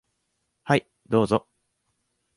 [0.63, 1.47] はい、どうぞ。